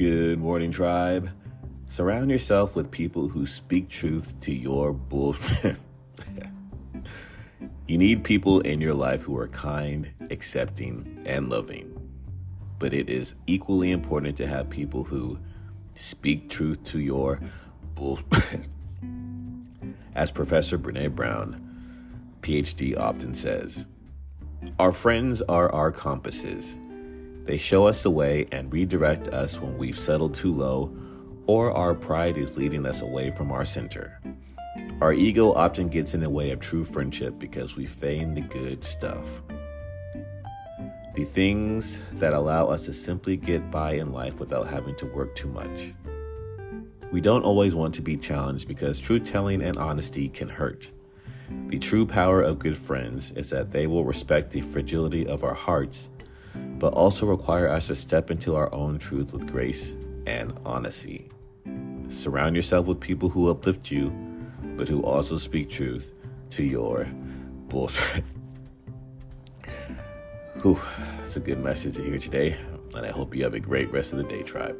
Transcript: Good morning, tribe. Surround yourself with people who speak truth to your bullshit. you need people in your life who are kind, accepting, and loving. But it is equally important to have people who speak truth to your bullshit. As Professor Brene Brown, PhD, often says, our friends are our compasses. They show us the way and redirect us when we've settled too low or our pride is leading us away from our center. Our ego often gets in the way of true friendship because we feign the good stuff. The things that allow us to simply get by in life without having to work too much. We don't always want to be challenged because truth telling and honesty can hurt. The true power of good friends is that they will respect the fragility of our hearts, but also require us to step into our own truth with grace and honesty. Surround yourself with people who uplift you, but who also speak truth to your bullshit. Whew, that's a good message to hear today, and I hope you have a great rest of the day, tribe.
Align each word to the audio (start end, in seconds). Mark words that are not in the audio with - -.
Good 0.00 0.40
morning, 0.40 0.72
tribe. 0.72 1.28
Surround 1.86 2.30
yourself 2.30 2.74
with 2.74 2.90
people 2.90 3.28
who 3.28 3.44
speak 3.44 3.90
truth 3.90 4.40
to 4.40 4.50
your 4.50 4.94
bullshit. 4.94 5.76
you 7.86 7.98
need 7.98 8.24
people 8.24 8.60
in 8.60 8.80
your 8.80 8.94
life 8.94 9.20
who 9.20 9.36
are 9.36 9.48
kind, 9.48 10.08
accepting, 10.30 11.22
and 11.26 11.50
loving. 11.50 12.00
But 12.78 12.94
it 12.94 13.10
is 13.10 13.34
equally 13.46 13.90
important 13.90 14.38
to 14.38 14.46
have 14.46 14.70
people 14.70 15.04
who 15.04 15.38
speak 15.94 16.48
truth 16.48 16.82
to 16.84 16.98
your 16.98 17.38
bullshit. 17.94 18.68
As 20.14 20.32
Professor 20.32 20.78
Brene 20.78 21.14
Brown, 21.14 21.62
PhD, 22.40 22.98
often 22.98 23.34
says, 23.34 23.86
our 24.78 24.92
friends 24.92 25.42
are 25.42 25.70
our 25.70 25.92
compasses. 25.92 26.78
They 27.50 27.58
show 27.58 27.88
us 27.88 28.04
the 28.04 28.12
way 28.12 28.46
and 28.52 28.72
redirect 28.72 29.26
us 29.34 29.60
when 29.60 29.76
we've 29.76 29.98
settled 29.98 30.34
too 30.34 30.54
low 30.54 30.96
or 31.48 31.72
our 31.72 31.96
pride 31.96 32.36
is 32.36 32.56
leading 32.56 32.86
us 32.86 33.02
away 33.02 33.32
from 33.32 33.50
our 33.50 33.64
center. 33.64 34.20
Our 35.00 35.12
ego 35.12 35.52
often 35.54 35.88
gets 35.88 36.14
in 36.14 36.20
the 36.20 36.30
way 36.30 36.52
of 36.52 36.60
true 36.60 36.84
friendship 36.84 37.40
because 37.40 37.74
we 37.74 37.86
feign 37.86 38.34
the 38.34 38.42
good 38.42 38.84
stuff. 38.84 39.42
The 41.16 41.24
things 41.24 42.00
that 42.12 42.34
allow 42.34 42.68
us 42.68 42.84
to 42.84 42.92
simply 42.92 43.36
get 43.36 43.68
by 43.68 43.94
in 43.94 44.12
life 44.12 44.38
without 44.38 44.68
having 44.68 44.94
to 44.98 45.06
work 45.06 45.34
too 45.34 45.48
much. 45.48 45.92
We 47.10 47.20
don't 47.20 47.42
always 47.42 47.74
want 47.74 47.94
to 47.94 48.00
be 48.00 48.16
challenged 48.16 48.68
because 48.68 49.00
truth 49.00 49.24
telling 49.24 49.60
and 49.60 49.76
honesty 49.76 50.28
can 50.28 50.48
hurt. 50.48 50.88
The 51.66 51.80
true 51.80 52.06
power 52.06 52.42
of 52.42 52.60
good 52.60 52.76
friends 52.76 53.32
is 53.32 53.50
that 53.50 53.72
they 53.72 53.88
will 53.88 54.04
respect 54.04 54.52
the 54.52 54.60
fragility 54.60 55.26
of 55.26 55.42
our 55.42 55.54
hearts, 55.54 56.10
but 56.78 56.94
also 56.94 57.26
require 57.26 57.68
us 57.68 57.88
to 57.88 57.94
step 57.94 58.30
into 58.30 58.56
our 58.56 58.72
own 58.74 58.98
truth 58.98 59.32
with 59.32 59.46
grace 59.46 59.96
and 60.26 60.58
honesty. 60.64 61.28
Surround 62.08 62.56
yourself 62.56 62.86
with 62.86 63.00
people 63.00 63.28
who 63.28 63.50
uplift 63.50 63.90
you, 63.90 64.10
but 64.76 64.88
who 64.88 65.02
also 65.02 65.36
speak 65.36 65.70
truth 65.70 66.12
to 66.50 66.64
your 66.64 67.06
bullshit. 67.68 68.24
Whew, 70.62 70.78
that's 71.18 71.36
a 71.36 71.40
good 71.40 71.62
message 71.62 71.96
to 71.96 72.02
hear 72.02 72.18
today, 72.18 72.56
and 72.94 73.06
I 73.06 73.10
hope 73.10 73.34
you 73.34 73.44
have 73.44 73.54
a 73.54 73.60
great 73.60 73.90
rest 73.92 74.12
of 74.12 74.18
the 74.18 74.24
day, 74.24 74.42
tribe. 74.42 74.76